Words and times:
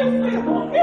Jesus, 0.00 0.44
por 0.44 0.70
quê? 0.70 0.79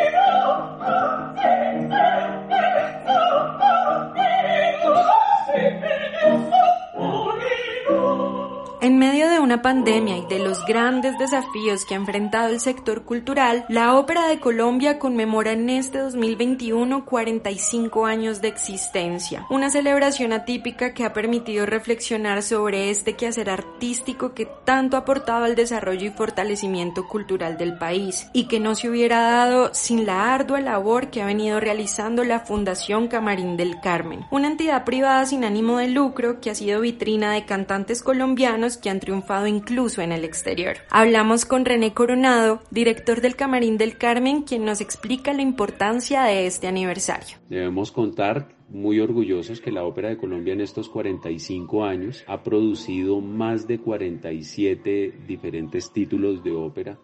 Pandemia 9.62 10.18
y 10.18 10.26
de 10.28 10.40
los 10.40 10.66
grandes 10.66 11.18
desafíos 11.18 11.86
que 11.86 11.94
ha 11.94 11.98
enfrentado 11.98 12.50
el 12.50 12.60
sector 12.60 13.04
cultural, 13.04 13.66
la 13.70 13.96
Ópera 13.96 14.28
de 14.28 14.40
Colombia 14.40 15.00
conmemora 15.00 15.54
en 15.54 15.70
este 15.70 16.00
2021 16.00 17.06
45 17.06 18.06
años 18.06 18.42
de 18.42 18.48
existencia, 18.48 19.46
una 19.50 19.70
celebración 19.70 20.34
atípica 20.34 20.94
que 20.94 21.04
ha 21.04 21.14
permitido 21.14 21.66
reflexionar 21.66 22.44
sobre 22.44 22.90
este 22.90 23.14
quehacer 23.14 23.50
artístico 23.50 24.34
que 24.34 24.48
tanto 24.66 24.98
ha 24.98 25.02
aportado 25.02 25.46
al 25.46 25.56
desarrollo 25.56 26.08
y 26.08 26.12
fortalecimiento 26.12 27.08
cultural 27.08 27.58
del 27.58 27.78
país 27.78 28.28
y 28.34 28.48
que 28.48 28.60
no 28.60 28.76
se 28.76 28.90
hubiera 28.90 29.22
dado 29.22 29.74
sin 29.74 30.06
la 30.06 30.34
ardua 30.34 30.62
labor 30.62 31.10
que 31.10 31.22
ha 31.22 31.26
venido 31.26 31.60
realizando 31.60 32.24
la 32.24 32.42
Fundación 32.42 33.08
Camarín 33.08 33.58
del 33.58 33.80
Carmen, 33.80 34.26
una 34.32 34.48
entidad 34.48 34.86
privada 34.86 35.26
sin 35.26 35.44
ánimo 35.44 35.78
de 35.78 35.88
lucro 35.88 36.40
que 36.40 36.52
ha 36.52 36.56
sido 36.56 36.82
vitrina 36.82 37.32
de 37.34 37.46
cantantes 37.46 38.04
colombianos 38.04 38.78
que 38.78 38.90
han 38.90 39.00
triunfado 39.00 39.47
incluso 39.48 40.02
en 40.02 40.12
el 40.12 40.24
exterior. 40.24 40.78
Hablamos 40.90 41.46
con 41.46 41.66
René 41.66 41.94
Coronado, 41.94 42.62
director 42.72 43.22
del 43.22 43.36
Camarín 43.36 43.78
del 43.78 43.98
Carmen, 43.98 44.44
quien 44.44 44.66
nos 44.66 44.82
explica 44.82 45.34
la 45.34 45.42
importancia 45.42 46.24
de 46.24 46.48
este 46.48 46.68
aniversario. 46.68 47.38
Debemos 47.50 47.92
contar 47.92 48.50
muy 48.70 49.00
orgullosos 49.00 49.62
que 49.62 49.72
la 49.72 49.84
Ópera 49.84 50.10
de 50.10 50.18
Colombia 50.18 50.54
en 50.54 50.62
estos 50.62 50.90
45 50.90 51.86
años 51.86 52.24
ha 52.28 52.44
producido 52.44 53.22
más 53.22 53.68
de 53.68 53.80
47 53.80 55.22
diferentes 55.26 55.92
títulos 55.92 56.44
de 56.44 56.52
ópera 56.52 57.00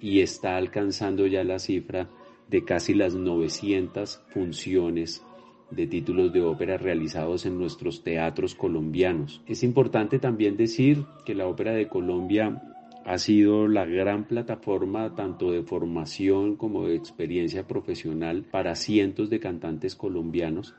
y 0.00 0.20
está 0.20 0.56
alcanzando 0.56 1.26
ya 1.26 1.44
la 1.44 1.58
cifra 1.58 2.08
de 2.48 2.64
casi 2.64 2.94
las 2.94 3.14
900 3.14 4.22
funciones 4.32 5.24
de 5.70 5.86
títulos 5.86 6.32
de 6.32 6.42
ópera 6.42 6.76
realizados 6.76 7.46
en 7.46 7.58
nuestros 7.58 8.02
teatros 8.02 8.54
colombianos. 8.54 9.42
Es 9.46 9.62
importante 9.62 10.18
también 10.18 10.56
decir 10.56 11.04
que 11.24 11.34
la 11.34 11.46
Ópera 11.46 11.72
de 11.72 11.88
Colombia 11.88 12.62
ha 13.04 13.18
sido 13.18 13.68
la 13.68 13.86
gran 13.86 14.24
plataforma 14.24 15.14
tanto 15.14 15.50
de 15.50 15.62
formación 15.62 16.56
como 16.56 16.86
de 16.86 16.96
experiencia 16.96 17.66
profesional 17.66 18.44
para 18.50 18.74
cientos 18.74 19.30
de 19.30 19.40
cantantes 19.40 19.94
colombianos 19.94 20.74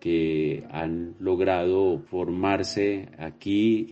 que 0.00 0.64
han 0.70 1.14
logrado 1.18 2.00
formarse 2.00 3.08
aquí 3.18 3.86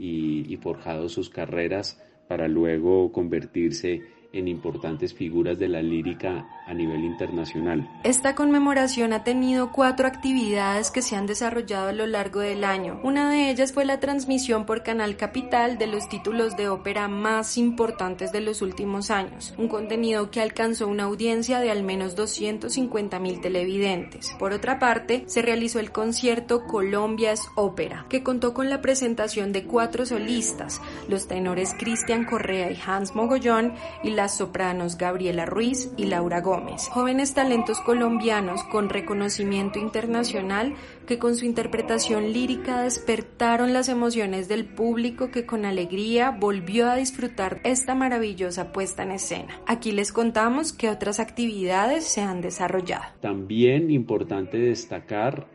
y, 0.48 0.56
forjado 0.56 1.08
sus 1.08 1.30
carreras 1.30 2.02
para 2.28 2.48
luego 2.48 3.12
convertirse 3.12 4.02
en 4.38 4.48
importantes 4.48 5.14
figuras 5.14 5.58
de 5.58 5.68
la 5.68 5.82
lírica 5.82 6.48
a 6.66 6.74
nivel 6.74 7.04
internacional. 7.04 7.88
Esta 8.04 8.34
conmemoración 8.34 9.12
ha 9.12 9.24
tenido 9.24 9.72
cuatro 9.72 10.06
actividades 10.06 10.90
que 10.90 11.02
se 11.02 11.16
han 11.16 11.26
desarrollado 11.26 11.88
a 11.88 11.92
lo 11.92 12.06
largo 12.06 12.40
del 12.40 12.64
año. 12.64 13.00
Una 13.02 13.30
de 13.30 13.50
ellas 13.50 13.72
fue 13.72 13.84
la 13.84 14.00
transmisión 14.00 14.66
por 14.66 14.82
Canal 14.82 15.16
Capital 15.16 15.78
de 15.78 15.86
los 15.86 16.08
títulos 16.08 16.56
de 16.56 16.68
ópera 16.68 17.08
más 17.08 17.56
importantes 17.56 18.32
de 18.32 18.40
los 18.40 18.62
últimos 18.62 19.10
años, 19.10 19.54
un 19.58 19.68
contenido 19.68 20.30
que 20.30 20.40
alcanzó 20.40 20.88
una 20.88 21.04
audiencia 21.04 21.60
de 21.60 21.70
al 21.70 21.82
menos 21.82 22.16
250 22.16 23.18
mil 23.20 23.40
televidentes. 23.40 24.34
Por 24.38 24.52
otra 24.52 24.78
parte, 24.78 25.24
se 25.26 25.42
realizó 25.42 25.80
el 25.80 25.92
concierto 25.92 26.64
Colombia 26.66 27.32
es 27.32 27.48
Ópera, 27.54 28.06
que 28.08 28.22
contó 28.22 28.54
con 28.54 28.70
la 28.70 28.80
presentación 28.80 29.52
de 29.52 29.64
cuatro 29.64 30.04
solistas, 30.06 30.80
los 31.08 31.28
tenores 31.28 31.74
Cristian 31.78 32.24
Correa 32.24 32.70
y 32.70 32.78
Hans 32.84 33.14
Mogollón 33.14 33.74
y 34.02 34.10
sopranos 34.28 34.98
Gabriela 34.98 35.46
Ruiz 35.46 35.92
y 35.96 36.06
Laura 36.06 36.40
Gómez, 36.40 36.88
jóvenes 36.88 37.34
talentos 37.34 37.80
colombianos 37.80 38.62
con 38.64 38.88
reconocimiento 38.88 39.78
internacional 39.78 40.74
que 41.06 41.18
con 41.18 41.36
su 41.36 41.44
interpretación 41.44 42.32
lírica 42.32 42.82
despertaron 42.82 43.72
las 43.72 43.88
emociones 43.88 44.48
del 44.48 44.64
público 44.64 45.30
que 45.30 45.46
con 45.46 45.64
alegría 45.64 46.30
volvió 46.30 46.90
a 46.90 46.96
disfrutar 46.96 47.60
esta 47.64 47.94
maravillosa 47.94 48.72
puesta 48.72 49.02
en 49.02 49.12
escena. 49.12 49.60
Aquí 49.66 49.92
les 49.92 50.12
contamos 50.12 50.72
que 50.72 50.90
otras 50.90 51.20
actividades 51.20 52.04
se 52.04 52.22
han 52.22 52.40
desarrollado. 52.40 53.04
También 53.20 53.90
importante 53.90 54.58
destacar 54.58 55.46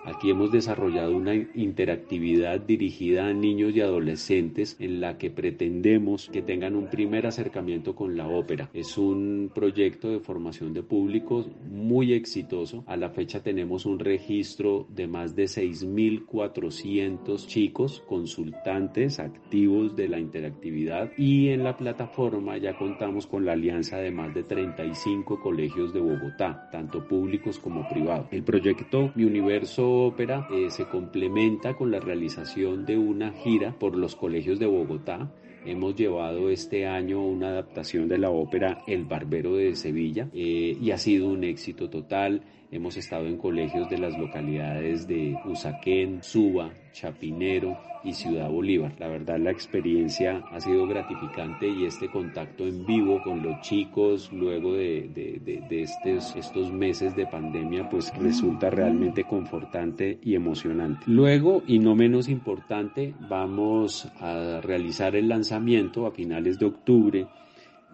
Aquí 0.05 0.29
hemos 0.29 0.51
desarrollado 0.51 1.17
una 1.17 1.33
interactividad 1.33 2.59
dirigida 2.59 3.25
a 3.25 3.33
niños 3.33 3.75
y 3.75 3.81
adolescentes 3.81 4.75
en 4.79 5.01
la 5.01 5.17
que 5.17 5.31
pretendemos 5.31 6.29
que 6.29 6.43
tengan 6.43 6.75
un 6.75 6.91
primer 6.91 7.25
acercamiento 7.25 7.95
con 7.95 8.16
la 8.16 8.27
ópera. 8.27 8.69
Es 8.73 8.99
un 8.99 9.49
proyecto 9.53 10.09
de 10.09 10.19
formación 10.19 10.73
de 10.73 10.83
públicos 10.83 11.49
muy 11.71 12.13
exitoso. 12.13 12.83
A 12.85 12.97
la 12.97 13.09
fecha 13.09 13.41
tenemos 13.41 13.88
un 13.88 13.97
registro 13.97 14.85
de 14.89 15.07
más 15.07 15.35
de 15.35 15.45
6.400 15.45 17.47
chicos 17.47 18.03
consultantes 18.07 19.19
activos 19.19 19.95
de 19.95 20.07
la 20.07 20.19
interactividad 20.19 21.13
y 21.17 21.49
en 21.49 21.63
la 21.63 21.77
plataforma 21.77 22.57
ya 22.57 22.77
contamos 22.77 23.25
con 23.25 23.43
la 23.43 23.53
alianza 23.53 23.97
de 23.97 24.11
más 24.11 24.35
de 24.35 24.43
35 24.43 25.41
colegios 25.41 25.93
de 25.93 25.99
Bogotá, 25.99 26.69
tanto 26.72 27.07
públicos 27.07 27.57
como 27.57 27.89
privados. 27.89 28.27
El 28.31 28.43
proyecto 28.43 29.11
Mi 29.16 29.23
Universo 29.23 29.94
ópera 29.95 30.47
eh, 30.51 30.69
se 30.69 30.85
complementa 30.85 31.75
con 31.75 31.91
la 31.91 32.00
realización 32.00 32.85
de 32.85 32.97
una 32.97 33.31
gira 33.31 33.78
por 33.78 33.95
los 33.95 34.16
colegios 34.16 34.59
de 34.59 34.66
Bogotá. 34.66 35.31
Hemos 35.66 35.95
llevado 35.95 36.50
este 36.50 36.85
año 36.85 37.25
una 37.25 37.50
adaptación 37.50 38.07
de 38.07 38.19
la 38.19 38.29
ópera 38.29 38.84
El 38.85 39.05
Barbero 39.05 39.55
de 39.55 39.75
Sevilla 39.75 40.29
eh, 40.34 40.78
y 40.79 40.91
ha 40.91 40.97
sido 40.97 41.28
un 41.28 41.44
éxito 41.44 41.89
total. 41.89 42.44
Hemos 42.75 42.97
estado 42.97 43.25
en 43.25 43.38
colegios 43.38 43.90
de 43.90 43.97
las 43.97 44.18
localidades 44.18 45.08
de 45.08 45.34
Usaquén, 45.46 46.22
Suba, 46.22 46.74
Chapinero 46.91 47.78
y 48.03 48.12
Ciudad 48.12 48.50
Bolívar. 48.50 48.94
La 49.00 49.08
verdad 49.08 49.40
la 49.40 49.52
experiencia 49.52 50.44
ha 50.52 50.59
sido 50.59 50.85
gratificante 50.85 51.69
y 51.69 51.85
este 51.85 52.12
contacto 52.12 52.68
en 52.68 52.85
vivo 52.85 53.24
con 53.24 53.41
los 53.41 53.62
chicos 53.62 54.30
luego 54.34 54.74
de, 54.74 55.08
de, 55.08 55.81
estos, 55.84 56.35
estos 56.35 56.69
meses 56.74 57.16
de 57.16 57.25
pandemia 57.25 57.90
pues 57.90 58.14
resulta 58.18 58.69
realmente 58.69 59.24
confortante 59.24 60.19
y 60.22 60.35
emocionante. 60.35 61.06
Luego 61.06 61.64
y 61.66 61.80
no 61.80 61.96
menos 61.96 62.28
importante 62.28 63.14
vamos 63.30 64.12
a 64.19 64.59
realizar 64.62 65.16
el 65.16 65.30
lanzamiento 65.30 66.06
a 66.08 66.12
finales 66.12 66.59
de 66.59 66.66
octubre 66.66 67.28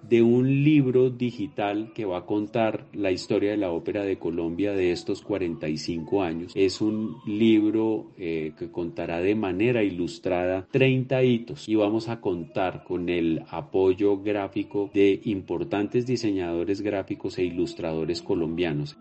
de 0.08 0.22
un 0.22 0.64
libro 0.64 1.10
digital 1.10 1.92
que 1.94 2.06
va 2.06 2.20
a 2.20 2.26
contar 2.26 2.86
la 2.94 3.12
historia 3.12 3.52
de 3.52 3.58
la 3.58 3.72
ópera 3.72 4.04
de 4.04 4.18
Colombia 4.18 4.74
de 4.74 4.92
estos 4.92 5.22
45 5.22 6.24
años. 6.24 6.52
Es 6.56 6.82
un 6.82 7.18
libro 7.26 8.12
eh, 8.18 8.54
que 8.58 8.72
contará 8.72 9.20
de 9.22 9.36
manera 9.36 9.84
ilustrada 9.84 10.68
30 10.72 11.24
hitos 11.24 11.70
y 11.70 11.76
vamos 11.76 12.10
a 12.10 12.20
contar 12.20 12.84
con 12.84 13.10
el 13.10 13.44
apoyo 13.50 14.22
gráfico 14.22 14.90
de 14.94 15.22
importantes 15.26 16.06
diseñadores 16.06 16.82
gráficos 16.82 17.38
e 17.38 17.44
ilustradores 17.44 18.22
colombianos. 18.22 18.98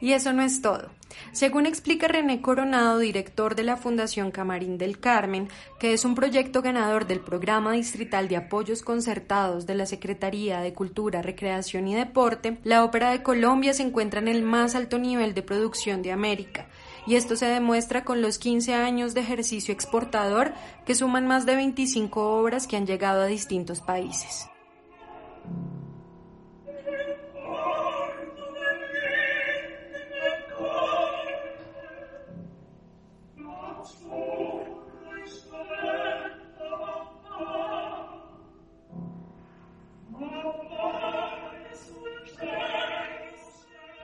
Y 0.00 0.12
eso 0.12 0.32
no 0.32 0.42
es 0.42 0.62
todo. 0.62 0.90
Según 1.32 1.66
explica 1.66 2.08
René 2.08 2.40
Coronado, 2.40 2.98
director 2.98 3.54
de 3.54 3.62
la 3.62 3.76
Fundación 3.76 4.30
Camarín 4.30 4.78
del 4.78 4.98
Carmen, 4.98 5.48
que 5.78 5.92
es 5.92 6.04
un 6.04 6.14
proyecto 6.14 6.62
ganador 6.62 7.06
del 7.06 7.20
Programa 7.20 7.72
Distrital 7.72 8.28
de 8.28 8.36
Apoyos 8.36 8.82
Concertados 8.82 9.66
de 9.66 9.74
la 9.74 9.86
Secretaría 9.86 10.60
de 10.60 10.72
Cultura, 10.72 11.22
Recreación 11.22 11.88
y 11.88 11.94
Deporte, 11.94 12.58
la 12.64 12.84
Ópera 12.84 13.10
de 13.10 13.22
Colombia 13.22 13.72
se 13.72 13.82
encuentra 13.82 14.20
en 14.20 14.28
el 14.28 14.42
más 14.42 14.74
alto 14.74 14.98
nivel 14.98 15.34
de 15.34 15.42
producción 15.42 16.02
de 16.02 16.12
América. 16.12 16.66
Y 17.06 17.14
esto 17.14 17.36
se 17.36 17.46
demuestra 17.46 18.04
con 18.04 18.20
los 18.20 18.38
15 18.38 18.74
años 18.74 19.14
de 19.14 19.20
ejercicio 19.20 19.72
exportador 19.72 20.52
que 20.84 20.94
suman 20.94 21.26
más 21.26 21.46
de 21.46 21.54
25 21.54 22.38
obras 22.38 22.66
que 22.66 22.76
han 22.76 22.86
llegado 22.86 23.22
a 23.22 23.26
distintos 23.26 23.80
países. 23.80 24.48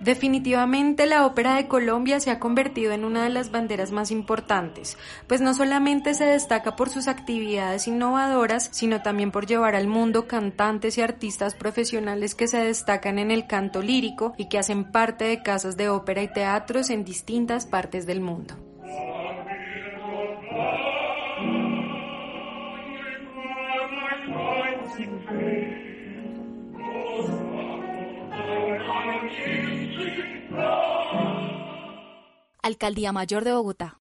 Definitivamente 0.03 1.07
la 1.07 1.25
ópera 1.25 1.55
de 1.55 1.69
Colombia 1.69 2.19
se 2.19 2.33
ha 2.33 2.41
convertido 2.41 2.91
en 2.91 3.05
una 3.05 3.23
de 3.23 3.31
las 3.31 3.53
banderas 3.53 3.93
más 3.93 4.11
importantes, 4.11 4.99
pues 5.29 5.41
no 5.41 5.55
solamente 5.55 6.15
se 6.15 6.25
destaca 6.25 6.75
por 6.75 6.91
sus 6.91 7.07
actividades 7.07 7.87
innovadoras, 7.87 8.69
sino 8.73 9.01
también 9.03 9.31
por 9.31 9.47
llevar 9.47 9.77
al 9.77 9.87
mundo 9.87 10.27
cantantes 10.27 10.99
y 10.99 11.03
artistas 11.03 11.55
profesionales 11.55 12.35
que 12.35 12.49
se 12.49 12.59
destacan 12.59 13.21
en 13.21 13.31
el 13.31 13.47
canto 13.47 13.81
lírico 13.81 14.35
y 14.37 14.49
que 14.49 14.59
hacen 14.59 14.91
parte 14.91 15.25
de 15.25 15.41
casas 15.45 15.77
de 15.77 15.89
ópera 15.89 16.21
y 16.25 16.33
teatros 16.33 16.91
en 16.91 17.05
distintas 17.05 17.67
partes 17.67 18.05
del 18.05 18.21
mundo. 18.21 18.72
Alcaldía 32.63 33.13
Mayor 33.13 33.45
de 33.45 33.53
Bogotá. 33.53 33.99